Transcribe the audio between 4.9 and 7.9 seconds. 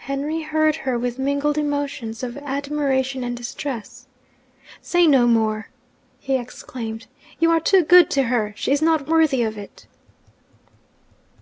no more!' he exclaimed. 'You are too